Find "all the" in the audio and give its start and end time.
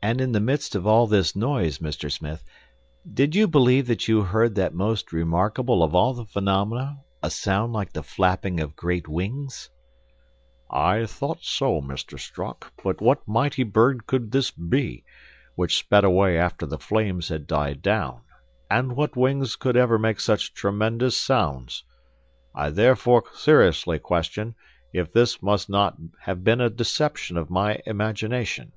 5.92-6.24